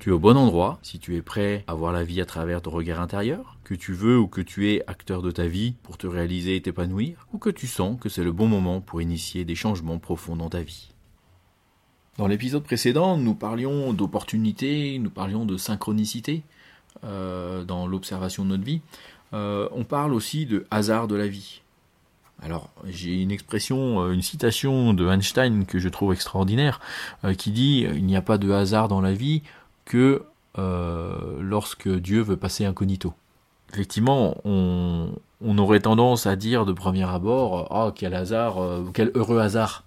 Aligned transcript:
Tu 0.00 0.08
es 0.08 0.12
au 0.12 0.18
bon 0.18 0.38
endroit 0.38 0.78
si 0.80 0.98
tu 0.98 1.14
es 1.16 1.20
prêt 1.20 1.62
à 1.66 1.74
voir 1.74 1.92
la 1.92 2.04
vie 2.04 2.22
à 2.22 2.24
travers 2.24 2.62
ton 2.62 2.70
regard 2.70 3.02
intérieur, 3.02 3.58
que 3.64 3.74
tu 3.74 3.92
veux 3.92 4.18
ou 4.18 4.28
que 4.28 4.40
tu 4.40 4.72
es 4.72 4.82
acteur 4.86 5.20
de 5.20 5.30
ta 5.30 5.46
vie 5.46 5.74
pour 5.82 5.98
te 5.98 6.06
réaliser 6.06 6.56
et 6.56 6.62
t'épanouir, 6.62 7.26
ou 7.34 7.38
que 7.38 7.50
tu 7.50 7.66
sens 7.66 8.00
que 8.00 8.08
c'est 8.08 8.24
le 8.24 8.32
bon 8.32 8.46
moment 8.46 8.80
pour 8.80 9.02
initier 9.02 9.44
des 9.44 9.54
changements 9.54 9.98
profonds 9.98 10.36
dans 10.36 10.48
ta 10.48 10.62
vie. 10.62 10.94
Dans 12.16 12.26
l'épisode 12.26 12.64
précédent, 12.64 13.18
nous 13.18 13.34
parlions 13.34 13.92
d'opportunité, 13.92 14.98
nous 14.98 15.10
parlions 15.10 15.44
de 15.44 15.58
synchronicité 15.58 16.44
euh, 17.04 17.64
dans 17.64 17.86
l'observation 17.86 18.46
de 18.46 18.48
notre 18.48 18.64
vie. 18.64 18.80
Euh, 19.34 19.68
on 19.72 19.84
parle 19.84 20.14
aussi 20.14 20.46
de 20.46 20.64
hasard 20.70 21.08
de 21.08 21.14
la 21.14 21.28
vie. 21.28 21.60
Alors, 22.42 22.70
j'ai 22.86 23.20
une 23.20 23.32
expression, 23.32 24.00
euh, 24.00 24.12
une 24.12 24.22
citation 24.22 24.94
de 24.94 25.06
Einstein 25.06 25.66
que 25.66 25.78
je 25.78 25.90
trouve 25.90 26.14
extraordinaire, 26.14 26.80
qui 27.36 27.50
dit 27.50 27.80
Il 27.80 28.06
n'y 28.06 28.16
a 28.16 28.22
pas 28.22 28.38
de 28.38 28.50
hasard 28.50 28.88
dans 28.88 29.02
la 29.02 29.12
vie, 29.12 29.42
que 29.84 30.22
euh, 30.58 31.38
lorsque 31.40 31.88
Dieu 31.88 32.22
veut 32.22 32.36
passer 32.36 32.64
incognito. 32.64 33.14
Effectivement, 33.72 34.36
on, 34.44 35.12
aurait 35.58 35.80
tendance 35.80 36.26
à 36.26 36.34
dire 36.34 36.66
de 36.66 36.72
premier 36.72 37.04
abord, 37.08 37.68
ah 37.70 37.92
quel 37.94 38.14
hasard, 38.14 38.58
euh, 38.58 38.84
quel 38.92 39.12
heureux 39.14 39.38
hasard. 39.38 39.84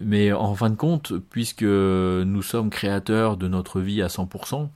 Mais 0.00 0.32
en 0.32 0.54
fin 0.54 0.70
de 0.70 0.76
compte, 0.76 1.14
puisque 1.30 1.62
nous 1.62 2.42
sommes 2.42 2.70
créateurs 2.70 3.36
de 3.36 3.48
notre 3.48 3.80
vie 3.80 4.02
à 4.02 4.08
100%, 4.08 4.68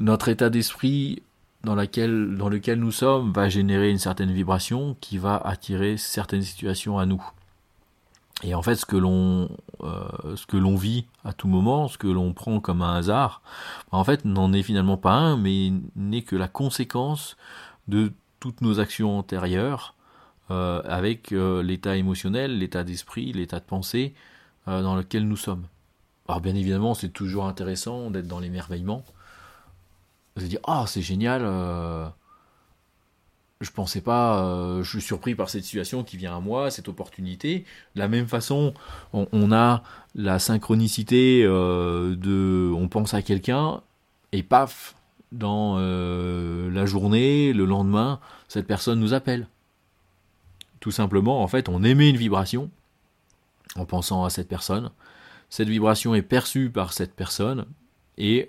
notre 0.00 0.28
état 0.28 0.50
d'esprit 0.50 1.22
dans 1.62 1.76
lequel 1.76 2.78
nous 2.78 2.92
sommes 2.92 3.32
va 3.32 3.48
générer 3.48 3.90
une 3.90 3.98
certaine 3.98 4.32
vibration 4.32 4.96
qui 5.00 5.16
va 5.16 5.36
attirer 5.36 5.96
certaines 5.96 6.42
situations 6.42 6.98
à 6.98 7.06
nous. 7.06 7.22
Et 8.44 8.54
en 8.54 8.62
fait, 8.62 8.74
ce 8.74 8.86
que 8.86 8.96
l'on 8.96 9.48
euh, 9.84 10.36
ce 10.36 10.46
que 10.46 10.56
l'on 10.56 10.76
vit 10.76 11.06
à 11.24 11.32
tout 11.32 11.48
moment, 11.48 11.88
ce 11.88 11.98
que 11.98 12.08
l'on 12.08 12.32
prend 12.32 12.60
comme 12.60 12.82
un 12.82 12.96
hasard, 12.96 13.42
en 13.90 14.04
fait, 14.04 14.24
n'en 14.24 14.52
est 14.52 14.62
finalement 14.62 14.96
pas 14.96 15.12
un, 15.12 15.36
mais 15.36 15.72
n'est 15.96 16.22
que 16.22 16.36
la 16.36 16.48
conséquence 16.48 17.36
de 17.88 18.12
toutes 18.40 18.60
nos 18.60 18.80
actions 18.80 19.18
antérieures, 19.18 19.94
euh, 20.50 20.82
avec 20.84 21.32
euh, 21.32 21.62
l'état 21.62 21.96
émotionnel, 21.96 22.58
l'état 22.58 22.84
d'esprit, 22.84 23.32
l'état 23.32 23.60
de 23.60 23.64
pensée 23.64 24.14
dans 24.66 24.94
lequel 24.94 25.26
nous 25.26 25.36
sommes. 25.36 25.64
Alors 26.28 26.40
bien 26.40 26.54
évidemment, 26.54 26.94
c'est 26.94 27.08
toujours 27.08 27.46
intéressant 27.46 28.12
d'être 28.12 28.28
dans 28.28 28.38
l'émerveillement, 28.38 29.04
de 30.36 30.46
dire 30.46 30.60
ah 30.62 30.84
c'est 30.86 31.02
génial 31.02 31.42
je 33.62 33.70
pensais 33.70 34.00
pas, 34.00 34.44
euh, 34.44 34.82
je 34.82 34.90
suis 34.90 35.00
surpris 35.00 35.34
par 35.34 35.48
cette 35.48 35.64
situation 35.64 36.02
qui 36.02 36.16
vient 36.16 36.36
à 36.36 36.40
moi, 36.40 36.70
cette 36.70 36.88
opportunité. 36.88 37.64
De 37.94 38.00
la 38.00 38.08
même 38.08 38.26
façon, 38.26 38.74
on, 39.12 39.52
a 39.52 39.82
la 40.14 40.38
synchronicité 40.38 41.42
euh, 41.44 42.16
de, 42.16 42.72
on 42.74 42.88
pense 42.88 43.14
à 43.14 43.22
quelqu'un 43.22 43.80
et 44.32 44.42
paf, 44.42 44.96
dans 45.30 45.76
euh, 45.78 46.70
la 46.70 46.84
journée, 46.84 47.52
le 47.54 47.64
lendemain, 47.64 48.20
cette 48.48 48.66
personne 48.66 49.00
nous 49.00 49.14
appelle. 49.14 49.46
Tout 50.80 50.90
simplement, 50.90 51.42
en 51.42 51.48
fait, 51.48 51.68
on 51.68 51.82
émet 51.82 52.10
une 52.10 52.16
vibration 52.16 52.68
en 53.76 53.86
pensant 53.86 54.24
à 54.24 54.30
cette 54.30 54.48
personne. 54.48 54.90
Cette 55.48 55.68
vibration 55.68 56.14
est 56.14 56.22
perçue 56.22 56.68
par 56.68 56.92
cette 56.92 57.14
personne 57.14 57.64
et 58.18 58.48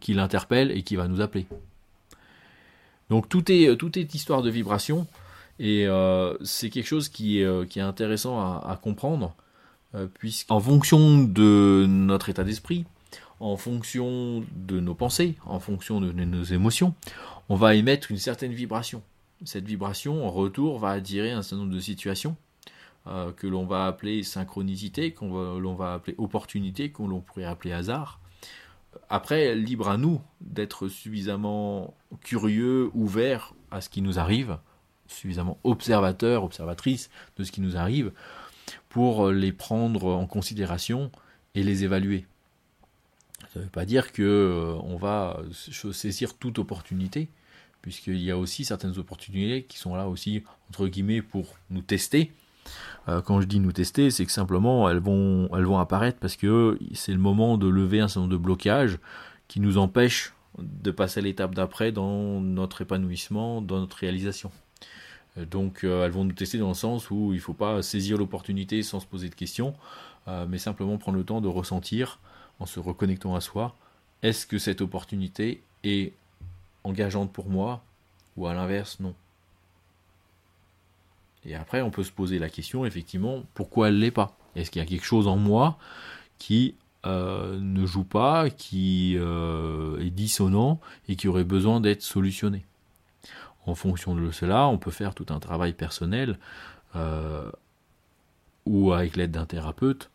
qui 0.00 0.12
l'interpelle 0.12 0.72
et 0.72 0.82
qui 0.82 0.96
va 0.96 1.06
nous 1.06 1.20
appeler. 1.20 1.46
Donc 3.10 3.28
tout 3.28 3.50
est, 3.52 3.76
tout 3.76 3.98
est 3.98 4.14
histoire 4.14 4.42
de 4.42 4.50
vibration 4.50 5.06
et 5.58 5.86
euh, 5.86 6.36
c'est 6.44 6.70
quelque 6.70 6.86
chose 6.86 7.08
qui 7.08 7.40
est, 7.40 7.44
euh, 7.44 7.64
intéressant 7.76 8.38
à, 8.40 8.78
comprendre 8.82 9.34
euh, 9.94 10.06
puisqu'en 10.12 10.60
fonction 10.60 11.22
de 11.22 11.86
notre 11.88 12.28
état 12.28 12.44
d'esprit, 12.44 12.84
en 13.40 13.56
fonction 13.56 14.44
de 14.54 14.80
nos 14.80 14.94
pensées, 14.94 15.36
en 15.46 15.60
fonction 15.60 16.00
de 16.00 16.12
nos 16.12 16.44
émotions, 16.44 16.94
on 17.48 17.56
va 17.56 17.74
émettre 17.74 18.10
une 18.10 18.18
certaine 18.18 18.52
vibration. 18.52 19.02
Cette 19.44 19.66
vibration, 19.66 20.26
en 20.26 20.30
retour, 20.30 20.78
va 20.78 20.90
attirer 20.90 21.32
un 21.32 21.42
certain 21.42 21.62
nombre 21.64 21.74
de 21.74 21.80
situations 21.80 22.36
que 23.36 23.46
l'on 23.46 23.66
va 23.66 23.86
appeler 23.86 24.24
synchronicité, 24.24 25.12
qu'on 25.12 25.58
l'on 25.58 25.74
va 25.74 25.92
appeler 25.92 26.16
opportunité, 26.18 26.90
qu'on 26.90 27.06
l'on 27.06 27.20
pourrait 27.20 27.44
appeler 27.44 27.72
hasard, 27.72 28.18
après, 29.08 29.54
libre 29.54 29.88
à 29.88 29.96
nous 29.96 30.20
d'être 30.40 30.88
suffisamment 30.88 31.94
curieux, 32.22 32.90
ouverts 32.94 33.54
à 33.70 33.80
ce 33.80 33.88
qui 33.88 34.02
nous 34.02 34.18
arrive, 34.18 34.58
suffisamment 35.06 35.58
observateurs, 35.64 36.44
observatrices 36.44 37.10
de 37.36 37.44
ce 37.44 37.52
qui 37.52 37.60
nous 37.60 37.76
arrive, 37.76 38.12
pour 38.88 39.30
les 39.30 39.52
prendre 39.52 40.14
en 40.14 40.26
considération 40.26 41.10
et 41.54 41.62
les 41.62 41.84
évaluer. 41.84 42.26
Ça 43.52 43.60
ne 43.60 43.64
veut 43.64 43.70
pas 43.70 43.84
dire 43.84 44.12
que 44.12 44.22
euh, 44.22 44.74
on 44.82 44.96
va 44.96 45.40
saisir 45.92 46.36
toute 46.36 46.58
opportunité, 46.58 47.28
puisqu'il 47.82 48.20
y 48.20 48.30
a 48.30 48.38
aussi 48.38 48.64
certaines 48.64 48.98
opportunités 48.98 49.62
qui 49.62 49.78
sont 49.78 49.94
là 49.94 50.08
aussi, 50.08 50.42
entre 50.70 50.88
guillemets, 50.88 51.22
pour 51.22 51.54
nous 51.70 51.82
tester, 51.82 52.32
quand 53.24 53.40
je 53.40 53.46
dis 53.46 53.60
nous 53.60 53.72
tester, 53.72 54.10
c'est 54.10 54.26
que 54.26 54.32
simplement 54.32 54.88
elles 54.90 54.98
vont, 54.98 55.48
elles 55.56 55.64
vont 55.64 55.78
apparaître 55.78 56.18
parce 56.18 56.36
que 56.36 56.78
c'est 56.92 57.12
le 57.12 57.18
moment 57.18 57.56
de 57.56 57.68
lever 57.68 58.00
un 58.00 58.08
certain 58.08 58.22
nombre 58.22 58.32
de 58.32 58.38
blocages 58.38 58.98
qui 59.48 59.60
nous 59.60 59.78
empêchent 59.78 60.34
de 60.58 60.90
passer 60.90 61.20
à 61.20 61.22
l'étape 61.22 61.54
d'après 61.54 61.92
dans 61.92 62.40
notre 62.40 62.82
épanouissement, 62.82 63.60
dans 63.62 63.78
notre 63.78 63.96
réalisation. 63.98 64.50
Euh, 65.38 65.44
donc 65.44 65.84
euh, 65.84 66.04
elles 66.04 66.10
vont 66.10 66.24
nous 66.24 66.32
tester 66.32 66.58
dans 66.58 66.68
le 66.68 66.74
sens 66.74 67.10
où 67.10 67.32
il 67.32 67.36
ne 67.36 67.40
faut 67.40 67.54
pas 67.54 67.82
saisir 67.82 68.18
l'opportunité 68.18 68.82
sans 68.82 68.98
se 69.00 69.06
poser 69.06 69.28
de 69.28 69.34
questions, 69.34 69.74
mais 70.48 70.58
simplement 70.58 70.98
prendre 70.98 71.16
le 71.16 71.22
temps 71.24 71.40
de 71.40 71.46
ressentir 71.46 72.18
en 72.58 72.66
se 72.66 72.80
reconnectant 72.80 73.34
à 73.34 73.40
soi, 73.40 73.76
est-ce 74.22 74.46
que 74.46 74.58
cette 74.58 74.80
opportunité 74.80 75.62
est 75.84 76.12
engageante 76.84 77.32
pour 77.32 77.48
moi 77.48 77.82
ou 78.36 78.46
à 78.46 78.54
l'inverse 78.54 79.00
non? 79.00 79.14
Et 81.46 81.54
après, 81.54 81.80
on 81.80 81.90
peut 81.90 82.02
se 82.02 82.10
poser 82.10 82.38
la 82.38 82.50
question, 82.50 82.84
effectivement, 82.84 83.44
pourquoi 83.54 83.88
elle 83.88 83.98
l'est 83.98 84.10
pas? 84.10 84.36
Est-ce 84.56 84.70
qu'il 84.70 84.80
y 84.80 84.84
a 84.84 84.88
quelque 84.88 85.04
chose 85.04 85.28
en 85.28 85.36
moi 85.36 85.78
qui 86.38 86.74
euh, 87.06 87.58
ne 87.60 87.86
joue 87.86 88.04
pas, 88.04 88.50
qui 88.50 89.14
euh, 89.16 89.98
est 90.00 90.10
dissonant 90.10 90.80
et 91.08 91.14
qui 91.14 91.28
aurait 91.28 91.44
besoin 91.44 91.80
d'être 91.80 92.02
solutionné? 92.02 92.64
En 93.64 93.74
fonction 93.74 94.14
de 94.14 94.30
cela, 94.32 94.66
on 94.66 94.78
peut 94.78 94.90
faire 94.90 95.14
tout 95.14 95.26
un 95.28 95.38
travail 95.38 95.72
personnel 95.72 96.38
euh, 96.96 97.50
ou 98.64 98.92
avec 98.92 99.16
l'aide 99.16 99.30
d'un 99.30 99.46
thérapeute 99.46 100.10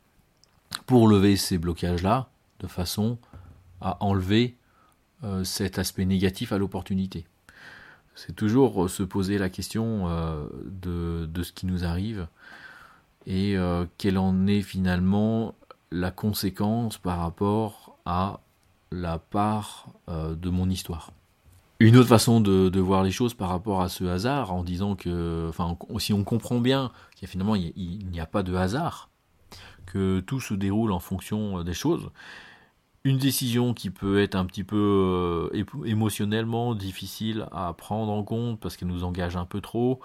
pour 0.85 1.07
lever 1.07 1.37
ces 1.37 1.57
blocages-là 1.57 2.29
de 2.59 2.67
façon 2.67 3.17
à 3.79 4.03
enlever 4.03 4.55
cet 5.43 5.77
aspect 5.77 6.05
négatif 6.05 6.51
à 6.51 6.57
l'opportunité 6.57 7.25
c'est 8.15 8.35
toujours 8.35 8.85
euh, 8.85 8.87
se 8.87 9.03
poser 9.03 9.37
la 9.37 9.49
question 9.49 10.07
euh, 10.07 10.45
de, 10.65 11.43
ce 11.43 11.51
qui 11.51 11.65
nous 11.65 11.83
arrive 11.83 12.27
et 13.25 13.57
euh, 13.57 13.85
quelle 13.97 14.17
en 14.17 14.47
est 14.47 14.61
finalement 14.61 15.55
la 15.91 16.11
conséquence 16.11 16.97
par 16.97 17.19
rapport 17.19 17.97
à 18.05 18.39
la 18.91 19.19
part 19.19 19.87
de 20.07 20.49
mon 20.49 20.69
histoire. 20.69 21.11
Une 21.79 21.97
autre 21.97 22.07
façon 22.07 22.41
de, 22.41 22.79
voir 22.79 23.03
les 23.03 23.11
choses 23.11 23.33
par 23.33 23.49
rapport 23.49 23.81
à 23.81 23.89
ce 23.89 24.05
hasard, 24.05 24.53
en 24.53 24.63
disant 24.63 24.95
que, 24.95 25.47
enfin, 25.49 25.77
si 25.97 26.13
on 26.13 26.23
comprend 26.23 26.59
bien 26.59 26.91
qu'il 27.15 27.27
finalement 27.27 27.55
il 27.55 28.07
n'y 28.09 28.19
a 28.19 28.25
pas 28.25 28.43
de 28.43 28.55
hasard, 28.55 29.09
que 29.85 30.21
tout 30.21 30.39
se 30.39 30.53
déroule 30.53 30.91
en 30.91 30.99
fonction 30.99 31.63
des 31.63 31.73
choses, 31.73 32.09
une 33.03 33.17
décision 33.17 33.73
qui 33.73 33.89
peut 33.89 34.21
être 34.21 34.35
un 34.35 34.45
petit 34.45 34.63
peu 34.63 35.49
euh, 35.53 35.85
émotionnellement 35.85 36.75
difficile 36.75 37.47
à 37.51 37.73
prendre 37.73 38.11
en 38.11 38.23
compte 38.23 38.59
parce 38.59 38.77
qu'elle 38.77 38.89
nous 38.89 39.03
engage 39.03 39.35
un 39.35 39.45
peu 39.45 39.59
trop, 39.59 39.99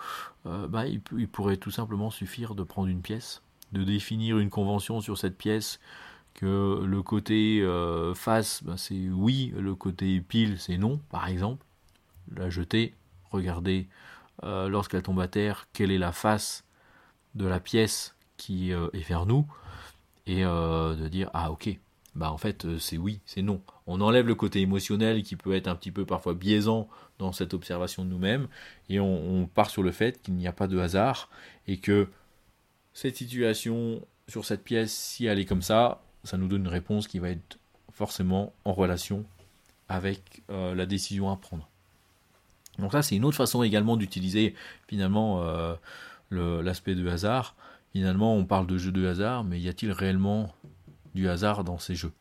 euh, 0.46 0.66
bah, 0.66 0.86
il, 0.86 1.00
pourrait 1.28 1.58
tout 1.58 1.70
simplement 1.70 2.10
suffire 2.10 2.54
de 2.54 2.62
prendre 2.62 2.88
une 2.88 3.02
pièce, 3.02 3.42
de 3.72 3.84
définir 3.84 4.38
une 4.38 4.48
convention 4.50 5.00
sur 5.00 5.18
cette 5.18 5.36
pièce, 5.36 5.78
que 6.34 6.82
le 6.84 7.02
côté 7.02 7.60
euh, 7.62 8.14
face, 8.14 8.62
bah, 8.62 8.74
c'est 8.76 9.08
oui, 9.10 9.52
le 9.56 9.74
côté 9.74 10.20
pile, 10.20 10.58
c'est 10.58 10.78
non, 10.78 10.98
par 11.10 11.28
exemple. 11.28 11.64
La 12.34 12.50
jeter, 12.50 12.94
regarder 13.30 13.88
lorsqu'elle 14.42 15.02
tombe 15.02 15.20
à 15.20 15.28
terre, 15.28 15.68
quelle 15.72 15.90
est 15.90 15.98
la 15.98 16.12
face 16.12 16.64
de 17.34 17.46
la 17.46 17.60
pièce 17.60 18.16
qui 18.36 18.72
est 18.72 19.08
vers 19.08 19.26
nous, 19.26 19.46
et 20.26 20.42
de 20.42 21.08
dire, 21.08 21.30
ah 21.34 21.52
ok, 21.52 21.78
bah 22.16 22.32
en 22.32 22.38
fait 22.38 22.64
euh, 22.64 22.78
c'est 22.78 22.96
oui, 22.96 23.20
c'est 23.26 23.42
non. 23.42 23.60
On 23.86 24.00
enlève 24.00 24.26
le 24.26 24.34
côté 24.34 24.60
émotionnel 24.60 25.22
qui 25.22 25.36
peut 25.36 25.54
être 25.54 25.68
un 25.68 25.76
petit 25.76 25.92
peu 25.92 26.06
parfois 26.06 26.32
biaisant 26.34 26.88
dans 27.18 27.30
cette 27.30 27.52
observation 27.52 28.04
de 28.04 28.10
nous-mêmes 28.10 28.48
et 28.88 28.98
on, 28.98 29.46
part 29.46 29.70
sur 29.70 29.82
le 29.82 29.92
fait 29.92 30.20
qu'il 30.22 30.34
n'y 30.34 30.48
a 30.48 30.52
pas 30.52 30.66
de 30.66 30.78
hasard 30.78 31.28
et 31.68 31.76
que 31.76 32.08
cette 32.94 33.16
situation 33.16 34.02
sur 34.28 34.44
cette 34.44 34.64
pièce, 34.64 34.92
si 34.92 35.26
elle 35.26 35.38
est 35.38 35.44
comme 35.44 35.62
ça, 35.62 36.02
ça 36.24 36.38
nous 36.38 36.48
donne 36.48 36.62
une 36.62 36.68
réponse 36.68 37.06
qui 37.06 37.18
va 37.18 37.28
être 37.28 37.58
forcément 37.92 38.54
en 38.64 38.72
relation 38.72 39.24
avec 39.88 40.42
euh, 40.50 40.74
la 40.74 40.86
décision 40.86 41.30
à 41.30 41.36
prendre. 41.36 41.68
Donc 42.78 42.92
ça, 42.92 43.02
c'est 43.02 43.14
une 43.14 43.24
autre 43.24 43.36
façon 43.36 43.62
également 43.62 43.96
d'utiliser 43.96 44.54
finalement 44.88 45.42
euh, 45.42 45.74
l'aspect 46.30 46.94
de 46.94 47.06
hasard. 47.08 47.54
Finalement, 47.92 48.34
on 48.34 48.44
parle 48.44 48.66
de 48.66 48.78
jeu 48.78 48.90
de 48.90 49.06
hasard, 49.06 49.44
mais 49.44 49.60
y 49.60 49.68
a-t-il 49.68 49.92
réellement 49.92 50.54
du 51.16 51.28
hasard 51.28 51.64
dans 51.64 51.78
ces 51.78 51.96
jeux 51.96 52.12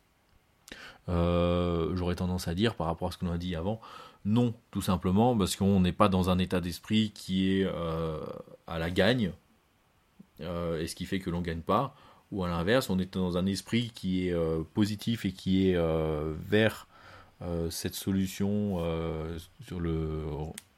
euh, 1.08 1.94
J'aurais 1.94 2.16
tendance 2.16 2.48
à 2.48 2.54
dire, 2.54 2.74
par 2.74 2.88
rapport 2.88 3.08
à 3.08 3.12
ce 3.12 3.18
qu'on 3.18 3.30
a 3.30 3.38
dit 3.38 3.54
avant, 3.54 3.80
non, 4.24 4.54
tout 4.72 4.82
simplement, 4.82 5.36
parce 5.36 5.54
qu'on 5.54 5.78
n'est 5.78 5.92
pas 5.92 6.08
dans 6.08 6.30
un 6.30 6.38
état 6.40 6.60
d'esprit 6.60 7.12
qui 7.14 7.48
est 7.52 7.68
à 8.66 8.78
la 8.80 8.90
gagne, 8.90 9.30
et 10.40 10.86
ce 10.88 10.94
qui 10.96 11.06
fait 11.06 11.20
que 11.20 11.30
l'on 11.30 11.38
ne 11.38 11.44
gagne 11.44 11.60
pas, 11.60 11.94
ou 12.32 12.42
à 12.42 12.48
l'inverse, 12.48 12.90
on 12.90 12.98
est 12.98 13.14
dans 13.14 13.38
un 13.38 13.46
esprit 13.46 13.92
qui 13.94 14.26
est 14.26 14.34
positif 14.74 15.24
et 15.24 15.30
qui 15.30 15.68
est 15.68 15.78
vers 16.48 16.88
euh, 17.42 17.68
cette 17.68 17.94
solution 17.94 18.78
euh, 18.78 19.36
sur 19.66 19.78
le, 19.78 20.24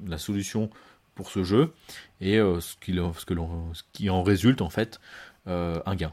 la 0.05 0.19
solution 0.19 0.71
pour 1.15 1.31
ce 1.31 1.45
jeu 1.45 1.73
et 2.21 2.39
euh, 2.39 2.59
ce 2.61 2.75
qui 3.93 4.11
en 4.11 4.23
résulte 4.25 4.61
en 4.61 4.71
fait 4.71 5.01
un 5.47 5.95
gain. 5.95 6.13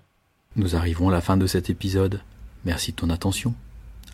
Nous 0.57 0.77
arrivons 0.77 1.09
à 1.09 1.11
la 1.11 1.19
fin 1.19 1.35
de 1.35 1.47
cet 1.47 1.69
épisode. 1.69 2.21
Merci 2.63 2.91
de 2.91 2.95
ton 2.95 3.09
attention. 3.09 3.53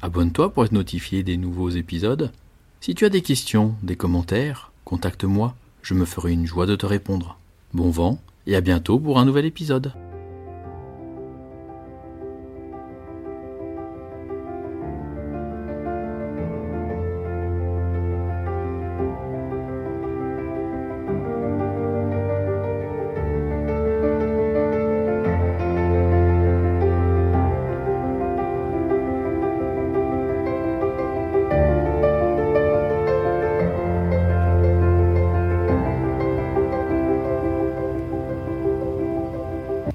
Abonne-toi 0.02 0.52
pour 0.52 0.66
être 0.66 0.72
notifié 0.72 1.22
des 1.22 1.38
nouveaux 1.38 1.70
épisodes. 1.70 2.32
Si 2.80 2.96
tu 2.96 3.06
as 3.06 3.10
des 3.10 3.22
questions, 3.22 3.76
des 3.84 3.96
commentaires, 3.96 4.72
contacte-moi, 4.84 5.56
je 5.84 5.94
me 5.94 6.06
ferai 6.06 6.32
une 6.32 6.48
joie 6.48 6.66
de 6.66 6.76
te 6.76 6.88
répondre. 6.88 7.38
Bon 7.74 7.92
vent 7.92 8.20
et 8.48 8.56
à 8.56 8.62
bientôt 8.62 9.00
pour 9.00 9.20
un 9.20 9.26
nouvel 9.26 9.46
épisode. 9.46 9.94